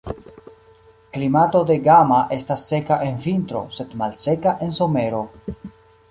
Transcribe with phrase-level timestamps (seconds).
[1.17, 5.21] Klimato de Gama estas seka en vintro, sed malseka en somero.